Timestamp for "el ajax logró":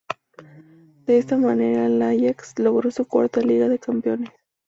1.85-2.89